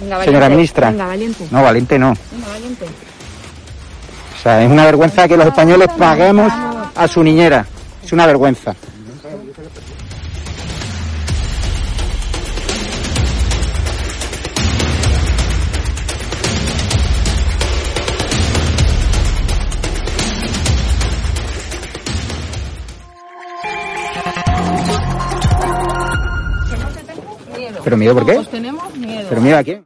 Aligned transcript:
Venga, 0.00 0.24
Señora 0.24 0.48
ministra. 0.48 0.90
Venga, 0.90 1.06
valiente. 1.06 1.46
No, 1.50 1.62
valiente 1.62 1.98
no. 1.98 2.14
Venga, 2.32 2.48
valiente. 2.48 2.86
O 4.38 4.42
sea, 4.42 4.64
es 4.64 4.70
una 4.70 4.84
vergüenza 4.86 5.28
que 5.28 5.36
los 5.36 5.46
españoles 5.46 5.88
paguemos 5.98 6.50
a 6.94 7.08
su 7.08 7.22
niñera. 7.22 7.66
Es 8.02 8.12
una 8.12 8.26
vergüenza. 8.26 8.74
Miedo. 27.56 27.80
¿Pero 27.84 27.96
miedo 27.96 28.14
por 28.14 28.26
qué? 28.26 28.34
Pues 28.34 28.50
tenemos 28.50 28.96
miedo. 28.96 29.26
¿Pero 29.28 29.40
miedo 29.40 29.58
a 29.58 29.62
quién? 29.62 29.84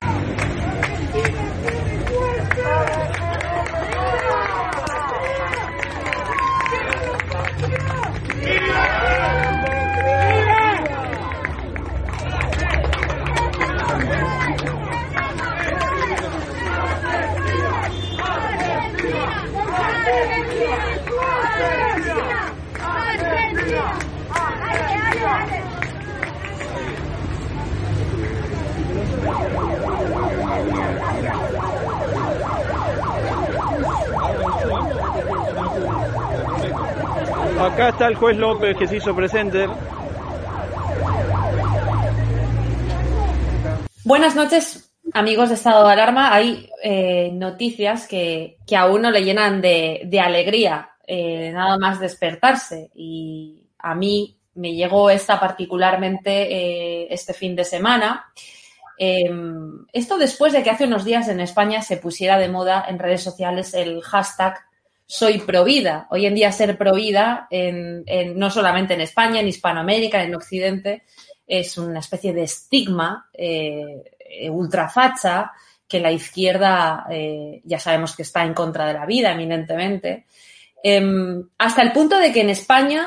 Acá 37.74 37.88
está 37.88 38.06
el 38.06 38.14
juez 38.14 38.36
López 38.36 38.76
que 38.76 38.86
se 38.86 38.98
hizo 38.98 39.16
presente. 39.16 39.66
Buenas 44.04 44.36
noches, 44.36 44.94
amigos 45.12 45.48
de 45.48 45.56
Estado 45.56 45.84
de 45.84 45.92
Alarma. 45.92 46.32
Hay 46.32 46.70
eh, 46.84 47.32
noticias 47.32 48.06
que, 48.06 48.58
que 48.64 48.76
a 48.76 48.86
uno 48.86 49.10
le 49.10 49.24
llenan 49.24 49.60
de, 49.60 50.02
de 50.04 50.20
alegría, 50.20 50.90
eh, 51.04 51.50
nada 51.52 51.76
más 51.76 51.98
despertarse. 51.98 52.92
Y 52.94 53.66
a 53.80 53.96
mí 53.96 54.38
me 54.54 54.72
llegó 54.72 55.10
esta 55.10 55.40
particularmente 55.40 56.30
eh, 56.30 57.08
este 57.10 57.34
fin 57.34 57.56
de 57.56 57.64
semana. 57.64 58.26
Eh, 58.96 59.28
esto 59.92 60.16
después 60.16 60.52
de 60.52 60.62
que 60.62 60.70
hace 60.70 60.84
unos 60.84 61.04
días 61.04 61.26
en 61.26 61.40
España 61.40 61.82
se 61.82 61.96
pusiera 61.96 62.38
de 62.38 62.48
moda 62.48 62.84
en 62.88 63.00
redes 63.00 63.24
sociales 63.24 63.74
el 63.74 64.00
hashtag 64.00 64.64
soy 65.06 65.38
provida. 65.38 66.06
Hoy 66.10 66.26
en 66.26 66.34
día 66.34 66.52
ser 66.52 66.76
provida, 66.78 67.48
no 67.50 68.50
solamente 68.50 68.94
en 68.94 69.00
España, 69.00 69.40
en 69.40 69.48
Hispanoamérica, 69.48 70.22
en 70.22 70.34
Occidente, 70.34 71.04
es 71.46 71.76
una 71.76 72.00
especie 72.00 72.32
de 72.32 72.44
estigma 72.44 73.28
eh, 73.32 74.02
ultrafacha 74.50 75.52
que 75.86 76.00
la 76.00 76.10
izquierda 76.10 77.06
eh, 77.10 77.60
ya 77.64 77.78
sabemos 77.78 78.16
que 78.16 78.22
está 78.22 78.44
en 78.44 78.54
contra 78.54 78.86
de 78.86 78.94
la 78.94 79.06
vida 79.06 79.32
eminentemente. 79.32 80.26
Eh, 80.82 81.02
hasta 81.58 81.82
el 81.82 81.92
punto 81.92 82.18
de 82.18 82.32
que 82.32 82.40
en 82.40 82.50
España 82.50 83.06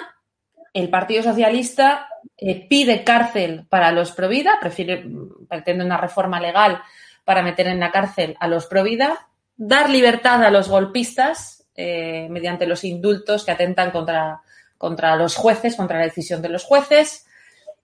el 0.74 0.90
Partido 0.90 1.24
Socialista 1.24 2.07
eh, 2.38 2.68
pide 2.68 3.04
cárcel 3.04 3.66
para 3.68 3.92
los 3.92 4.12
provida, 4.12 4.57
prefiere, 4.60 5.06
pretende 5.50 5.83
una 5.83 5.98
reforma 5.98 6.39
legal 6.39 6.81
para 7.25 7.42
meter 7.42 7.68
en 7.68 7.80
la 7.80 7.92
cárcel 7.92 8.38
a 8.39 8.48
los 8.48 8.68
provida, 8.68 9.27
dar 9.56 9.89
libertad 9.89 10.44
a 10.44 10.51
los 10.51 10.69
golpistas 10.69 11.56
eh, 11.79 12.27
mediante 12.31 12.65
los 12.65 12.83
indultos 12.83 13.45
que 13.45 13.51
atentan 13.51 13.91
contra, 13.91 14.41
contra 14.79 15.15
los 15.15 15.35
jueces, 15.35 15.75
contra 15.75 16.00
la 16.00 16.06
decisión 16.06 16.41
de 16.41 16.50
los 16.50 16.63
jueces. 16.63 17.27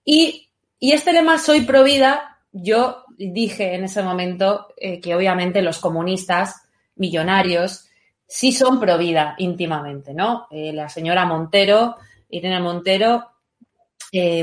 Y, 0.03 0.49
y 0.79 0.93
este 0.93 1.13
lema 1.13 1.37
Soy 1.37 1.61
Provida, 1.61 2.39
yo 2.51 3.05
dije 3.15 3.75
en 3.75 3.83
ese 3.83 4.01
momento 4.01 4.73
eh, 4.77 4.99
que 4.99 5.13
obviamente 5.13 5.61
los 5.61 5.77
comunistas 5.77 6.63
millonarios 6.95 7.85
sí 8.25 8.51
son 8.51 8.79
Provida 8.79 9.35
íntimamente, 9.37 10.11
¿no? 10.15 10.47
Eh, 10.49 10.73
la 10.73 10.89
señora 10.89 11.27
Montero, 11.27 11.97
Irene 12.29 12.59
Montero, 12.61 13.29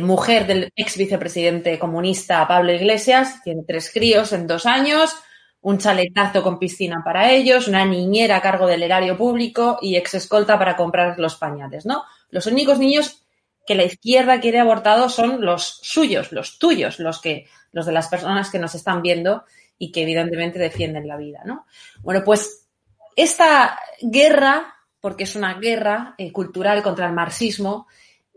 mujer 0.03 0.47
del 0.47 0.73
ex 0.75 0.97
vicepresidente 0.97 1.79
comunista 1.79 2.47
Pablo 2.47 2.73
Iglesias, 2.73 3.41
tiene 3.43 3.63
tres 3.67 3.91
críos 3.93 4.33
en 4.33 4.47
dos 4.47 4.67
años, 4.67 5.15
un 5.63 5.79
chaletazo 5.79 6.43
con 6.43 6.59
piscina 6.59 7.03
para 7.05 7.31
ellos, 7.33 7.69
una 7.69 7.85
niñera 7.85 8.37
a 8.37 8.43
cargo 8.43 8.67
del 8.67 8.83
erario 8.83 9.17
público 9.17 9.79
y 9.83 9.97
ex 9.97 10.15
escolta 10.15 10.59
para 10.59 10.77
comprar 10.77 11.19
los 11.19 11.37
pañales, 11.37 11.85
¿no? 11.85 12.05
Los 12.31 12.47
únicos 12.47 12.79
niños 12.79 13.27
que 13.67 13.75
la 13.75 13.85
izquierda 13.85 14.41
quiere 14.41 14.59
abortados 14.59 15.15
son 15.15 15.45
los 15.45 15.81
suyos, 15.83 16.33
los 16.33 16.59
tuyos, 16.59 16.99
los 16.99 17.21
que, 17.21 17.47
los 17.73 17.85
de 17.85 17.93
las 17.93 18.09
personas 18.09 18.51
que 18.51 18.59
nos 18.59 18.75
están 18.75 19.03
viendo 19.03 19.45
y 19.79 19.93
que 19.93 20.03
evidentemente 20.03 20.59
defienden 20.59 21.07
la 21.07 21.17
vida, 21.17 21.43
¿no? 21.45 21.67
Bueno, 22.01 22.23
pues 22.25 22.67
esta 23.15 23.79
guerra, 24.01 24.75
porque 25.01 25.25
es 25.25 25.37
una 25.37 25.55
guerra 25.55 26.15
eh, 26.17 26.33
cultural 26.33 26.83
contra 26.83 27.07
el 27.07 27.13
marxismo, 27.13 27.87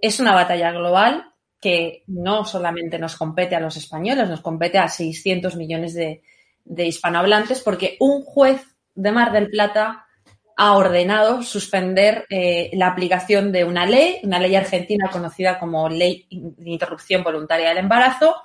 es 0.02 0.20
una 0.20 0.34
batalla 0.34 0.72
global 0.72 1.32
que 1.62 2.04
no 2.08 2.44
solamente 2.44 3.00
nos 3.00 3.16
compete 3.16 3.56
a 3.56 3.62
los 3.62 3.78
españoles, 3.78 4.28
nos 4.28 4.42
compete 4.42 4.78
a 4.78 4.90
600 4.90 5.56
millones 5.56 5.94
de, 5.94 6.22
de 6.66 6.86
hispanohablantes, 6.86 7.62
porque 7.62 7.98
un 8.00 8.24
juez 8.24 8.62
de 8.96 9.12
Mar 9.12 9.32
del 9.32 9.50
Plata 9.50 10.06
ha 10.56 10.78
ordenado 10.78 11.42
suspender 11.42 12.26
eh, 12.30 12.70
la 12.74 12.88
aplicación 12.88 13.52
de 13.52 13.64
una 13.64 13.86
ley, 13.86 14.20
una 14.24 14.40
ley 14.40 14.56
argentina 14.56 15.10
conocida 15.12 15.58
como 15.60 15.90
Ley 15.90 16.28
de 16.30 16.70
Interrupción 16.70 17.24
Voluntaria 17.24 17.70
del 17.70 17.80
Embarazo. 17.80 18.36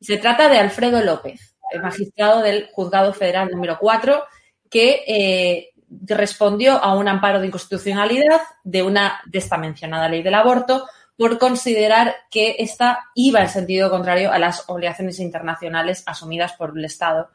Se 0.00 0.16
trata 0.18 0.48
de 0.48 0.58
Alfredo 0.58 1.02
López, 1.02 1.56
el 1.72 1.82
magistrado 1.82 2.40
del 2.40 2.68
Juzgado 2.72 3.12
Federal 3.12 3.50
número 3.50 3.78
4, 3.80 4.22
que 4.70 5.02
eh, 5.06 5.70
respondió 6.06 6.82
a 6.82 6.94
un 6.94 7.08
amparo 7.08 7.40
de 7.40 7.48
inconstitucionalidad 7.48 8.40
de 8.62 8.82
una 8.82 9.20
de 9.26 9.38
esta 9.38 9.58
mencionada 9.58 10.08
ley 10.08 10.22
del 10.22 10.34
aborto 10.34 10.86
por 11.16 11.38
considerar 11.38 12.16
que 12.30 12.56
esta 12.58 13.10
iba 13.14 13.40
en 13.40 13.48
sentido 13.48 13.90
contrario 13.90 14.32
a 14.32 14.38
las 14.38 14.64
obligaciones 14.68 15.20
internacionales 15.20 16.02
asumidas 16.06 16.54
por 16.54 16.76
el 16.76 16.84
Estado 16.84 17.30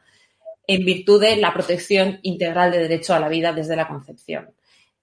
en 0.66 0.84
virtud 0.84 1.20
de 1.20 1.36
la 1.36 1.52
protección 1.52 2.20
integral 2.22 2.70
de 2.70 2.78
derecho 2.78 3.14
a 3.14 3.20
la 3.20 3.28
vida 3.28 3.52
desde 3.52 3.76
la 3.76 3.88
concepción. 3.88 4.50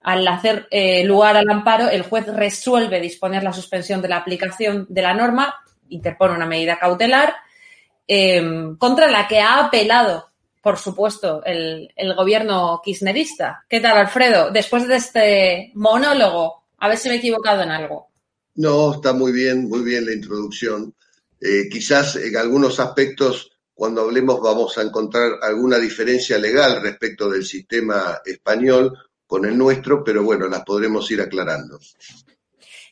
Al 0.00 0.26
hacer 0.28 0.68
eh, 0.70 1.04
lugar 1.04 1.36
al 1.36 1.50
amparo, 1.50 1.90
el 1.90 2.02
juez 2.02 2.26
resuelve 2.26 3.00
disponer 3.00 3.42
la 3.42 3.52
suspensión 3.52 4.00
de 4.00 4.08
la 4.08 4.18
aplicación 4.18 4.86
de 4.88 5.02
la 5.02 5.12
norma, 5.12 5.54
interpone 5.88 6.34
una 6.34 6.46
medida 6.46 6.78
cautelar 6.78 7.34
eh, 8.06 8.42
contra 8.78 9.10
la 9.10 9.26
que 9.26 9.40
ha 9.40 9.66
apelado, 9.66 10.30
por 10.62 10.78
supuesto, 10.78 11.42
el, 11.44 11.92
el 11.96 12.14
gobierno 12.14 12.80
kirchnerista. 12.82 13.64
¿Qué 13.68 13.80
tal, 13.80 13.98
Alfredo? 13.98 14.50
Después 14.50 14.86
de 14.86 14.96
este 14.96 15.72
monólogo, 15.74 16.64
a 16.78 16.88
ver 16.88 16.96
si 16.96 17.08
me 17.08 17.16
he 17.16 17.18
equivocado 17.18 17.62
en 17.62 17.70
algo. 17.70 18.07
No, 18.58 18.94
está 18.94 19.12
muy 19.12 19.30
bien, 19.30 19.68
muy 19.68 19.82
bien 19.82 20.04
la 20.04 20.12
introducción. 20.12 20.92
Eh, 21.40 21.68
quizás 21.70 22.16
en 22.16 22.36
algunos 22.36 22.80
aspectos 22.80 23.52
cuando 23.72 24.00
hablemos 24.00 24.40
vamos 24.40 24.76
a 24.76 24.82
encontrar 24.82 25.34
alguna 25.42 25.78
diferencia 25.78 26.38
legal 26.38 26.82
respecto 26.82 27.30
del 27.30 27.44
sistema 27.44 28.20
español 28.24 28.98
con 29.28 29.44
el 29.44 29.56
nuestro, 29.56 30.02
pero 30.02 30.24
bueno, 30.24 30.48
las 30.48 30.64
podremos 30.64 31.08
ir 31.12 31.20
aclarando. 31.20 31.78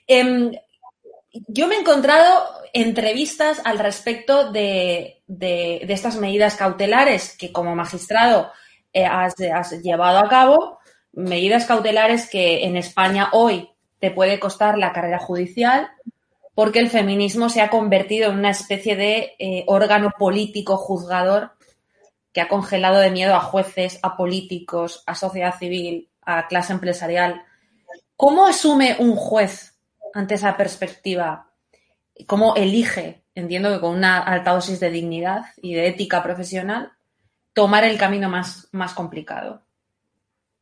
Eh, 0.07 0.53
yo 1.49 1.67
me 1.67 1.75
he 1.75 1.81
encontrado 1.81 2.47
entrevistas 2.73 3.61
al 3.65 3.81
respecto 3.81 4.53
de, 4.53 5.21
de, 5.27 5.85
estas 5.89 6.17
medidas 6.17 6.55
cautelares 6.55 7.37
que 7.37 7.51
como 7.51 7.75
magistrado 7.75 8.53
eh, 8.93 9.05
has 9.05 9.35
llevado 9.83 10.19
a 10.19 10.29
cabo, 10.29 10.79
medidas 11.11 11.65
cautelares 11.65 12.31
que 12.31 12.63
en 12.63 12.77
España 12.77 13.31
hoy 13.33 13.69
te 13.99 14.11
puede 14.11 14.39
costar 14.39 14.79
la 14.79 14.93
carrera 14.93 15.19
judicial, 15.19 15.91
porque 16.55 16.79
el 16.79 16.89
feminismo 16.91 17.49
se 17.49 17.61
ha 17.61 17.71
convertido 17.71 18.31
en 18.31 18.39
una 18.39 18.51
especie 18.51 18.97
de 18.97 19.35
eh, 19.39 19.65
órgano 19.67 20.13
político 20.19 20.77
juzgador 20.77 21.53
que 22.33 22.41
ha 22.41 22.49
congelado 22.49 22.99
de 22.99 23.11
miedo 23.11 23.35
a 23.35 23.41
jueces, 23.41 23.99
a 24.03 24.17
políticos, 24.17 25.03
a 25.07 25.15
sociedad 25.15 25.59
civil, 25.59 26.11
a 26.23 26.49
clase 26.49 26.73
empresarial. 26.73 27.43
¿Cómo 28.17 28.47
asume 28.47 28.97
un 28.99 29.17
juez 29.17 29.79
ante 30.13 30.35
esa 30.35 30.57
perspectiva? 30.57 31.51
¿Cómo 32.27 32.55
elige, 32.57 33.25
entiendo 33.35 33.73
que 33.73 33.81
con 33.81 33.95
una 33.95 34.19
alta 34.23 34.53
dosis 34.53 34.81
de 34.81 34.91
dignidad 34.91 35.47
y 35.63 35.75
de 35.75 35.89
ética 35.89 36.23
profesional, 36.23 36.93
tomar 37.53 37.85
el 37.85 37.99
camino 37.99 38.29
más, 38.29 38.69
más 38.73 38.93
complicado? 38.93 39.63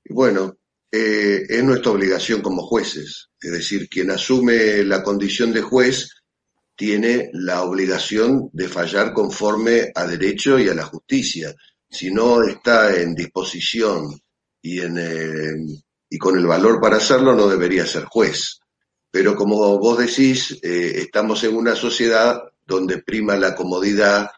Bueno, 0.08 0.56
eh, 0.96 1.44
es 1.48 1.64
nuestra 1.64 1.90
obligación 1.90 2.40
como 2.40 2.62
jueces. 2.62 3.28
Es 3.40 3.50
decir, 3.50 3.88
quien 3.88 4.12
asume 4.12 4.84
la 4.84 5.02
condición 5.02 5.52
de 5.52 5.60
juez 5.60 6.08
tiene 6.76 7.30
la 7.32 7.62
obligación 7.62 8.48
de 8.52 8.68
fallar 8.68 9.12
conforme 9.12 9.90
a 9.92 10.06
derecho 10.06 10.56
y 10.56 10.68
a 10.68 10.74
la 10.74 10.84
justicia. 10.84 11.52
Si 11.90 12.12
no 12.12 12.44
está 12.44 12.94
en 12.94 13.12
disposición 13.12 14.20
y, 14.62 14.80
en, 14.82 14.98
eh, 14.98 15.80
y 16.08 16.16
con 16.16 16.38
el 16.38 16.46
valor 16.46 16.80
para 16.80 16.98
hacerlo, 16.98 17.34
no 17.34 17.48
debería 17.48 17.84
ser 17.84 18.04
juez. 18.04 18.60
Pero 19.10 19.34
como 19.34 19.76
vos 19.80 19.98
decís, 19.98 20.60
eh, 20.62 20.92
estamos 20.98 21.42
en 21.42 21.56
una 21.56 21.74
sociedad 21.74 22.40
donde 22.64 23.02
prima 23.02 23.34
la 23.34 23.56
comodidad, 23.56 24.28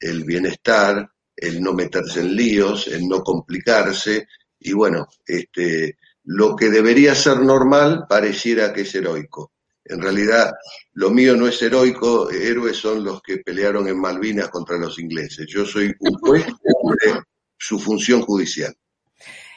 el 0.00 0.24
bienestar, 0.24 1.10
el 1.36 1.60
no 1.60 1.74
meterse 1.74 2.20
en 2.20 2.34
líos, 2.34 2.88
el 2.88 3.06
no 3.06 3.22
complicarse, 3.22 4.26
y 4.58 4.72
bueno, 4.72 5.06
este, 5.26 5.98
lo 6.26 6.56
que 6.56 6.70
debería 6.70 7.14
ser 7.14 7.40
normal 7.40 8.06
pareciera 8.08 8.72
que 8.72 8.82
es 8.82 8.94
heroico. 8.94 9.52
En 9.84 10.02
realidad, 10.02 10.52
lo 10.94 11.10
mío 11.10 11.36
no 11.36 11.46
es 11.46 11.62
heroico, 11.62 12.30
héroes 12.30 12.76
son 12.76 13.04
los 13.04 13.22
que 13.22 13.38
pelearon 13.38 13.86
en 13.88 14.00
Malvinas 14.00 14.48
contra 14.48 14.76
los 14.76 14.98
ingleses. 14.98 15.46
Yo 15.48 15.64
soy 15.64 15.94
un 16.00 16.14
juez 16.18 16.44
de 16.44 17.20
su 17.56 17.78
función 17.78 18.22
judicial. 18.22 18.74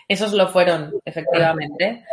Esos 0.07 0.33
lo 0.33 0.47
fueron, 0.47 0.93
efectivamente. 1.03 2.03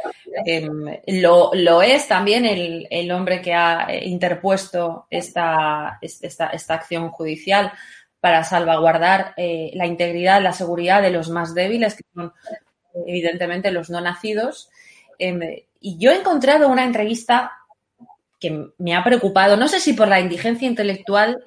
Eh, 0.47 0.69
lo, 1.07 1.51
lo, 1.55 1.83
es 1.83 2.09
también 2.09 2.45
el, 2.47 2.87
el, 2.91 3.11
hombre 3.11 3.41
que 3.41 3.55
ha 3.55 3.89
interpuesto 4.05 5.07
esta, 5.11 5.99
esta, 6.01 6.49
esta 6.49 6.75
acción 6.75 7.11
judicial 7.11 7.73
para 8.21 8.45
salvaguardar 8.45 9.35
eh, 9.37 9.71
la 9.75 9.87
integridad, 9.87 10.43
la 10.43 10.53
seguridad 10.53 11.01
de 11.01 11.11
los 11.11 11.31
más 11.31 11.55
débiles, 11.55 11.95
que 11.95 12.05
son 12.15 12.33
evidentemente 13.07 13.71
los 13.71 13.91
no 13.91 14.01
nacidos. 14.01 14.71
Eh, 15.19 15.67
y 15.81 15.99
yo 15.99 16.11
he 16.11 16.17
encontrado 16.17 16.69
una 16.69 16.85
entrevista 16.85 17.53
que 18.39 18.71
me 18.79 18.95
ha 18.95 19.05
preocupado, 19.05 19.57
no 19.57 19.69
sé 19.69 19.81
si 19.81 19.93
por 19.93 20.09
la 20.09 20.21
indigencia 20.21 20.69
intelectual 20.69 21.43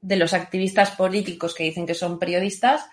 de 0.00 0.16
los 0.16 0.34
activistas 0.34 0.90
políticos 0.92 1.54
que 1.54 1.64
dicen 1.64 1.86
que 1.86 1.94
son 1.94 2.18
periodistas 2.18 2.84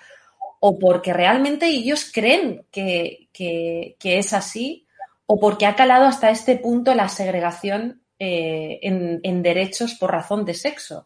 o 0.60 0.78
porque 0.78 1.14
realmente 1.14 1.68
ellos 1.68 2.10
creen 2.14 2.66
que, 2.72 3.30
que, 3.34 3.96
que 4.00 4.20
es 4.20 4.34
así 4.34 4.86
o 5.26 5.40
porque 5.40 5.66
ha 5.66 5.76
calado 5.76 6.06
hasta 6.06 6.30
este 6.30 6.58
punto 6.58 6.94
la 6.94 7.10
segregación 7.10 8.02
eh, 8.20 8.80
en, 8.82 9.20
en, 9.24 9.42
derechos 9.42 9.96
por 9.96 10.12
razón 10.12 10.44
de 10.44 10.54
sexo. 10.54 11.06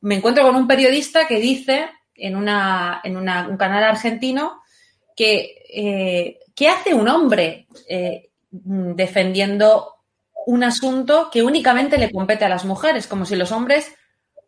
Me 0.00 0.14
encuentro 0.14 0.44
con 0.44 0.54
un 0.56 0.68
periodista 0.68 1.26
que 1.26 1.40
dice 1.40 1.88
en, 2.14 2.36
una, 2.36 3.00
en 3.02 3.16
una, 3.16 3.48
un 3.48 3.56
canal 3.56 3.82
argentino 3.82 4.62
que 5.16 5.64
eh, 5.68 6.38
¿qué 6.54 6.68
hace 6.68 6.94
un 6.94 7.08
hombre 7.08 7.66
eh, 7.88 8.30
defendiendo 8.50 9.94
un 10.46 10.62
asunto 10.62 11.28
que 11.32 11.42
únicamente 11.42 11.98
le 11.98 12.12
compete 12.12 12.44
a 12.44 12.48
las 12.48 12.64
mujeres? 12.64 13.06
Como 13.06 13.26
si 13.26 13.34
los 13.34 13.50
hombres 13.50 13.92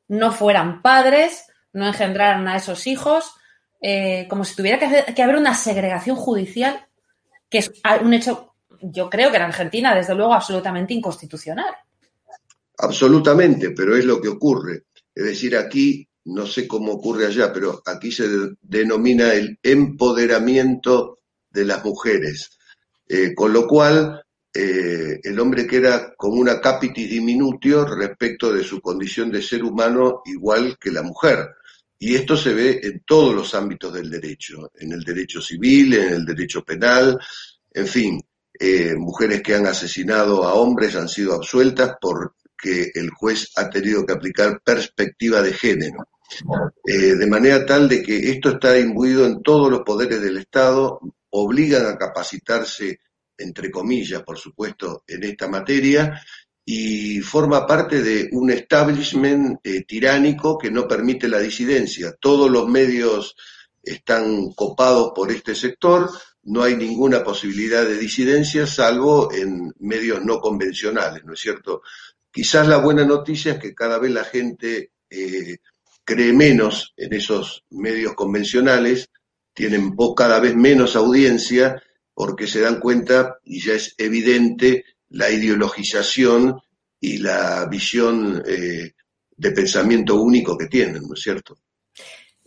no 0.08 0.30
fueran 0.32 0.80
padres, 0.82 1.44
no 1.72 1.86
engendraran 1.86 2.46
a 2.48 2.56
esos 2.56 2.86
hijos, 2.86 3.32
eh, 3.80 4.26
como 4.28 4.44
si 4.44 4.56
tuviera 4.56 4.78
que, 4.78 5.22
haber 5.22 5.36
una 5.36 5.54
segregación 5.54 6.16
judicial, 6.16 6.86
que 7.48 7.58
es 7.58 7.72
un 8.02 8.14
hecho, 8.14 8.54
yo 8.80 9.10
creo 9.10 9.30
que 9.30 9.36
en 9.36 9.42
Argentina, 9.42 9.94
desde 9.94 10.14
luego, 10.14 10.34
absolutamente 10.34 10.94
inconstitucional. 10.94 11.74
Absolutamente, 12.78 13.70
pero 13.70 13.96
es 13.96 14.04
lo 14.04 14.20
que 14.20 14.28
ocurre. 14.28 14.84
Es 15.14 15.24
decir, 15.24 15.56
aquí 15.56 16.08
no 16.28 16.46
sé 16.46 16.66
cómo 16.66 16.92
ocurre 16.92 17.26
allá, 17.26 17.52
pero 17.52 17.82
aquí 17.84 18.12
se 18.12 18.28
de, 18.28 18.54
denomina 18.60 19.32
el 19.32 19.58
empoderamiento 19.62 21.18
de 21.50 21.64
las 21.64 21.84
mujeres, 21.84 22.58
eh, 23.08 23.34
con 23.34 23.52
lo 23.52 23.66
cual 23.66 24.22
eh, 24.52 25.20
el 25.22 25.40
hombre 25.40 25.66
queda 25.66 26.14
como 26.16 26.36
una 26.36 26.60
capitis 26.60 27.08
diminutio 27.08 27.84
respecto 27.84 28.52
de 28.52 28.62
su 28.62 28.80
condición 28.80 29.30
de 29.30 29.42
ser 29.42 29.64
humano 29.64 30.22
igual 30.26 30.76
que 30.78 30.90
la 30.90 31.02
mujer. 31.02 31.48
Y 31.98 32.14
esto 32.14 32.36
se 32.36 32.54
ve 32.54 32.80
en 32.82 33.02
todos 33.04 33.34
los 33.34 33.54
ámbitos 33.54 33.92
del 33.92 34.08
derecho, 34.08 34.70
en 34.74 34.92
el 34.92 35.02
derecho 35.02 35.40
civil, 35.40 35.94
en 35.94 36.12
el 36.12 36.24
derecho 36.24 36.62
penal, 36.62 37.18
en 37.72 37.86
fin, 37.86 38.20
eh, 38.58 38.94
mujeres 38.96 39.42
que 39.42 39.54
han 39.54 39.66
asesinado 39.66 40.44
a 40.44 40.54
hombres 40.54 40.96
han 40.96 41.08
sido 41.08 41.34
absueltas 41.34 41.96
porque 42.00 42.90
el 42.94 43.10
juez 43.10 43.50
ha 43.56 43.70
tenido 43.70 44.04
que 44.04 44.12
aplicar 44.12 44.60
perspectiva 44.64 45.42
de 45.42 45.52
género. 45.52 46.08
Eh, 46.84 47.14
de 47.14 47.26
manera 47.26 47.64
tal 47.64 47.88
de 47.88 48.02
que 48.02 48.30
esto 48.30 48.50
está 48.50 48.78
imbuido 48.78 49.26
en 49.26 49.42
todos 49.42 49.70
los 49.70 49.80
poderes 49.80 50.20
del 50.20 50.38
Estado, 50.38 51.00
obligan 51.30 51.86
a 51.86 51.96
capacitarse, 51.96 53.00
entre 53.36 53.70
comillas, 53.70 54.22
por 54.22 54.38
supuesto, 54.38 55.04
en 55.06 55.24
esta 55.24 55.48
materia, 55.48 56.20
y 56.64 57.20
forma 57.20 57.66
parte 57.66 58.02
de 58.02 58.28
un 58.32 58.50
establishment 58.50 59.58
eh, 59.64 59.84
tiránico 59.84 60.58
que 60.58 60.70
no 60.70 60.86
permite 60.86 61.26
la 61.28 61.38
disidencia. 61.38 62.14
Todos 62.20 62.50
los 62.50 62.68
medios 62.68 63.36
están 63.82 64.52
copados 64.52 65.12
por 65.14 65.30
este 65.30 65.54
sector, 65.54 66.10
no 66.42 66.62
hay 66.62 66.76
ninguna 66.76 67.24
posibilidad 67.24 67.84
de 67.86 67.96
disidencia, 67.96 68.66
salvo 68.66 69.32
en 69.32 69.72
medios 69.78 70.22
no 70.24 70.40
convencionales, 70.40 71.24
¿no 71.24 71.32
es 71.32 71.40
cierto? 71.40 71.82
Quizás 72.30 72.68
la 72.68 72.78
buena 72.78 73.04
noticia 73.04 73.52
es 73.52 73.58
que 73.58 73.74
cada 73.74 73.98
vez 73.98 74.12
la 74.12 74.24
gente 74.24 74.92
eh, 75.08 75.58
cree 76.08 76.32
menos 76.32 76.94
en 76.96 77.12
esos 77.12 77.64
medios 77.68 78.14
convencionales, 78.14 79.10
tienen 79.52 79.94
cada 80.16 80.40
vez 80.40 80.56
menos 80.56 80.96
audiencia 80.96 81.82
porque 82.14 82.46
se 82.46 82.62
dan 82.62 82.80
cuenta 82.80 83.36
y 83.44 83.60
ya 83.60 83.74
es 83.74 83.94
evidente 83.98 84.84
la 85.10 85.28
ideologización 85.30 86.58
y 86.98 87.18
la 87.18 87.66
visión 87.70 88.42
eh, 88.46 88.92
de 89.36 89.50
pensamiento 89.52 90.16
único 90.16 90.56
que 90.56 90.66
tienen, 90.66 91.02
¿no 91.06 91.12
es 91.12 91.20
cierto? 91.20 91.58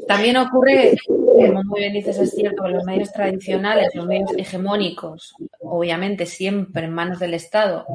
También 0.07 0.37
ocurre, 0.37 0.97
como 1.05 1.63
muy 1.63 1.81
bien 1.81 1.93
dices, 1.93 2.17
es 2.17 2.31
cierto, 2.31 2.67
los 2.67 2.83
medios 2.83 3.13
tradicionales, 3.13 3.93
los 3.93 4.07
medios 4.07 4.31
hegemónicos, 4.35 5.35
obviamente 5.59 6.25
siempre 6.25 6.85
en 6.85 6.93
manos 6.93 7.19
del 7.19 7.35
Estado, 7.35 7.85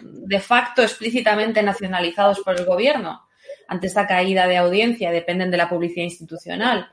de 0.00 0.38
facto 0.38 0.82
explícitamente 0.82 1.60
nacionalizados 1.64 2.38
por 2.40 2.56
el 2.56 2.64
gobierno, 2.64 3.27
ante 3.68 3.86
esta 3.86 4.06
caída 4.06 4.46
de 4.48 4.56
audiencia, 4.56 5.10
dependen 5.12 5.50
de 5.50 5.56
la 5.58 5.68
publicidad 5.68 6.04
institucional. 6.04 6.88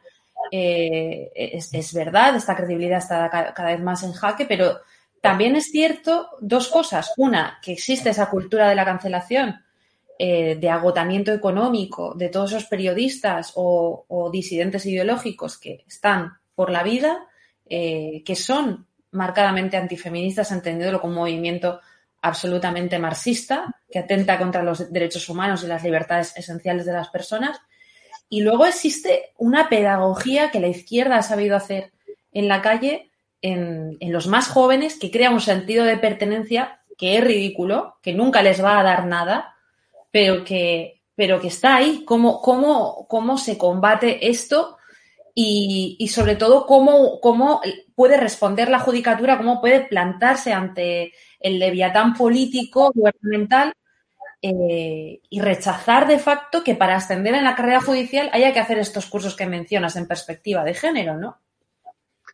Eh, 0.52 1.32
es, 1.34 1.74
es 1.74 1.94
verdad, 1.94 2.36
esta 2.36 2.56
credibilidad 2.56 3.00
está 3.00 3.30
ca- 3.30 3.54
cada 3.54 3.72
vez 3.72 3.82
más 3.82 4.04
en 4.04 4.14
jaque, 4.14 4.46
pero 4.46 4.80
también 5.22 5.56
es 5.56 5.72
cierto 5.72 6.30
dos 6.40 6.68
cosas. 6.68 7.14
Una, 7.18 7.58
que 7.64 7.72
existe 7.72 8.12
esa 8.12 8.30
cultura 8.30 8.70
de 8.70 8.76
la 8.76 8.86
cancelación, 8.86 9.64
eh, 10.20 10.56
de 10.56 10.70
agotamiento 10.70 11.34
económico 11.34 12.14
de 12.14 12.30
todos 12.30 12.52
esos 12.52 12.66
periodistas 12.66 13.52
o, 13.56 14.30
disidentes 14.32 14.86
ideológicos 14.86 15.58
que 15.58 15.84
están 15.88 16.38
por 16.54 16.70
la 16.70 16.84
vida, 16.84 17.26
eh, 17.68 18.22
que 18.24 18.36
son 18.36 18.86
marcadamente 19.12 19.78
antifeministas, 19.78 20.52
entendiéndolo 20.52 21.02
como 21.02 21.16
movimiento 21.16 21.82
absolutamente 22.26 22.98
marxista, 22.98 23.76
que 23.92 24.00
atenta 24.00 24.40
contra 24.40 24.64
los 24.64 24.92
derechos 24.92 25.30
humanos 25.30 25.64
y 25.64 25.68
las 25.68 25.84
libertades 25.84 26.36
esenciales 26.36 26.88
de 26.88 26.94
las 26.94 27.10
personas. 27.10 27.62
Y 28.30 28.42
luego 28.42 28.66
existe 28.66 29.34
una 29.38 29.70
pedagogía 29.70 30.50
que 30.50 30.60
la 30.60 30.68
izquierda 30.68 31.18
ha 31.18 31.22
sabido 31.22 31.56
hacer 31.56 31.92
en 32.34 32.48
la 32.48 32.64
calle, 32.64 33.12
en, 33.44 33.98
en 34.00 34.12
los 34.12 34.26
más 34.26 34.48
jóvenes, 34.48 34.98
que 34.98 35.12
crea 35.12 35.30
un 35.30 35.40
sentido 35.40 35.86
de 35.86 35.98
pertenencia 35.98 36.82
que 36.98 37.18
es 37.18 37.24
ridículo, 37.24 37.98
que 38.02 38.14
nunca 38.14 38.42
les 38.42 38.64
va 38.64 38.80
a 38.80 38.84
dar 38.84 39.06
nada, 39.06 39.54
pero 40.10 40.44
que, 40.44 41.04
pero 41.14 41.40
que 41.40 41.50
está 41.50 41.76
ahí. 41.76 42.04
¿Cómo, 42.06 42.42
cómo, 42.42 43.06
cómo 43.08 43.38
se 43.38 43.56
combate 43.56 44.28
esto? 44.28 44.78
Y, 45.38 45.98
y 46.00 46.08
sobre 46.08 46.38
todo, 46.38 46.66
cómo, 46.66 47.20
cómo 47.20 47.62
puede 47.94 48.18
responder 48.18 48.70
la 48.70 48.80
judicatura, 48.80 49.38
cómo 49.38 49.60
puede 49.60 49.82
plantarse 49.82 50.54
ante 50.54 51.14
el 51.42 51.60
leviatán 51.60 52.14
político, 52.14 52.92
gubernamental, 52.96 53.74
eh, 54.42 55.22
y 55.28 55.42
rechazar 55.42 56.08
de 56.08 56.20
facto 56.20 56.64
que 56.64 56.76
para 56.76 56.98
ascender 56.98 57.34
en 57.34 57.46
la 57.46 57.56
carrera 57.56 57.82
judicial 57.82 58.30
haya 58.32 58.54
que 58.54 58.60
hacer 58.60 58.78
estos 58.78 59.08
cursos 59.08 59.36
que 59.36 59.48
mencionas 59.48 59.96
en 59.96 60.06
perspectiva 60.06 60.64
de 60.64 60.76
género, 60.76 61.18
¿no? 61.18 61.42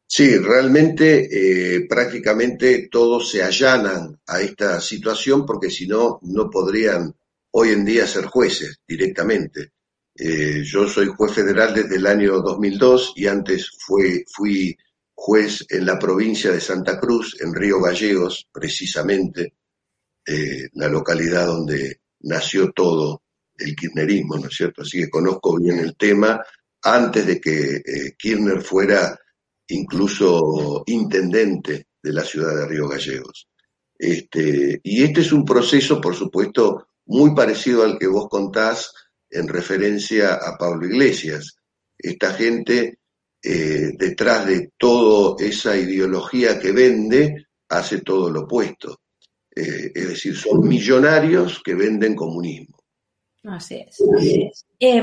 Sí, 0.05 0.37
realmente 0.37 1.29
eh, 1.31 1.87
prácticamente 1.87 2.89
todos 2.91 3.31
se 3.31 3.41
allanan 3.41 4.19
a 4.27 4.41
esta 4.41 4.81
situación 4.81 5.45
porque 5.45 5.69
si 5.69 5.87
no, 5.87 6.19
no 6.23 6.49
podrían 6.49 7.15
hoy 7.51 7.69
en 7.69 7.85
día 7.85 8.05
ser 8.05 8.25
jueces 8.25 8.81
directamente. 8.85 9.71
Eh, 10.23 10.61
yo 10.63 10.87
soy 10.87 11.07
juez 11.07 11.33
federal 11.33 11.73
desde 11.73 11.95
el 11.95 12.05
año 12.05 12.41
2002 12.41 13.13
y 13.15 13.25
antes 13.25 13.71
fui 13.79 14.77
juez 15.15 15.65
en 15.67 15.83
la 15.83 15.97
provincia 15.97 16.51
de 16.51 16.61
Santa 16.61 16.99
Cruz, 16.99 17.37
en 17.41 17.55
Río 17.55 17.81
Gallegos, 17.81 18.47
precisamente, 18.51 19.55
eh, 20.23 20.69
la 20.73 20.89
localidad 20.89 21.47
donde 21.47 22.01
nació 22.19 22.71
todo 22.71 23.23
el 23.57 23.75
kirchnerismo, 23.75 24.37
¿no 24.37 24.47
es 24.47 24.53
cierto? 24.53 24.83
Así 24.83 24.99
que 24.99 25.09
conozco 25.09 25.57
bien 25.57 25.79
el 25.79 25.95
tema 25.95 26.39
antes 26.83 27.25
de 27.25 27.41
que 27.41 27.77
eh, 27.77 28.15
Kirchner 28.15 28.61
fuera 28.61 29.19
incluso 29.69 30.83
intendente 30.85 31.87
de 31.99 32.13
la 32.13 32.23
ciudad 32.23 32.55
de 32.57 32.67
Río 32.67 32.87
Gallegos. 32.87 33.47
Este, 33.97 34.79
y 34.83 35.01
este 35.01 35.21
es 35.21 35.31
un 35.31 35.45
proceso, 35.45 35.99
por 35.99 36.13
supuesto, 36.13 36.89
muy 37.07 37.33
parecido 37.33 37.83
al 37.83 37.97
que 37.97 38.05
vos 38.05 38.29
contás 38.29 38.93
en 39.31 39.47
referencia 39.47 40.35
a 40.35 40.57
Pablo 40.57 40.85
Iglesias. 40.85 41.55
Esta 41.97 42.33
gente, 42.33 42.99
eh, 43.41 43.91
detrás 43.97 44.45
de 44.45 44.71
toda 44.77 45.43
esa 45.43 45.75
ideología 45.75 46.59
que 46.59 46.71
vende, 46.71 47.47
hace 47.69 48.01
todo 48.01 48.29
lo 48.29 48.41
opuesto. 48.41 48.99
Eh, 49.55 49.91
es 49.93 50.09
decir, 50.09 50.35
son 50.35 50.67
millonarios 50.67 51.61
que 51.63 51.75
venden 51.75 52.15
comunismo. 52.15 52.77
Así 53.43 53.85
es. 53.87 53.97
Eh, 54.79 55.01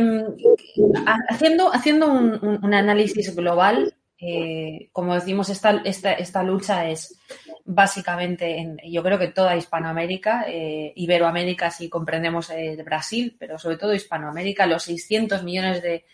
haciendo 1.28 1.74
haciendo 1.74 2.06
un 2.06 2.74
análisis 2.74 3.34
global, 3.34 3.92
eh, 4.20 4.88
como 4.92 5.14
decimos, 5.14 5.48
esta, 5.48 5.80
esta, 5.84 6.12
esta, 6.12 6.42
lucha 6.42 6.88
es 6.88 7.18
básicamente, 7.64 8.58
en, 8.58 8.78
yo 8.84 9.02
creo 9.02 9.18
que 9.18 9.28
toda 9.28 9.56
Hispanoamérica, 9.56 10.44
eh, 10.48 10.92
Iberoamérica 10.96 11.70
si 11.70 11.88
comprendemos 11.88 12.50
el 12.50 12.82
Brasil, 12.82 13.36
pero 13.38 13.58
sobre 13.58 13.76
todo 13.76 13.94
Hispanoamérica, 13.94 14.66
los 14.66 14.82
600 14.82 15.44
millones 15.44 15.82
de, 15.82 16.04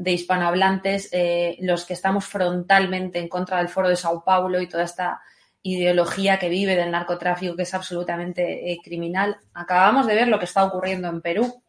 de 0.00 0.12
hispanohablantes, 0.12 1.10
eh, 1.12 1.58
los 1.60 1.84
que 1.84 1.92
estamos 1.92 2.24
frontalmente 2.24 3.18
en 3.18 3.28
contra 3.28 3.58
del 3.58 3.68
Foro 3.68 3.90
de 3.90 3.96
Sao 3.96 4.24
Paulo 4.24 4.60
y 4.62 4.66
toda 4.66 4.84
esta 4.84 5.20
ideología 5.62 6.38
que 6.38 6.48
vive 6.48 6.74
del 6.74 6.90
narcotráfico 6.90 7.54
que 7.54 7.64
es 7.64 7.74
absolutamente 7.74 8.72
eh, 8.72 8.78
criminal. 8.82 9.36
Acabamos 9.52 10.06
de 10.06 10.14
ver 10.14 10.28
lo 10.28 10.38
que 10.38 10.46
está 10.46 10.64
ocurriendo 10.64 11.08
en 11.08 11.20
Perú. 11.20 11.62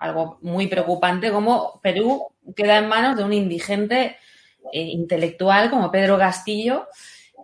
Algo 0.00 0.38
muy 0.42 0.68
preocupante, 0.68 1.30
como 1.30 1.80
Perú 1.82 2.28
queda 2.54 2.78
en 2.78 2.88
manos 2.88 3.16
de 3.16 3.24
un 3.24 3.32
indigente 3.32 4.16
eh, 4.72 4.80
intelectual 4.80 5.70
como 5.70 5.90
Pedro 5.90 6.18
Castillo, 6.18 6.86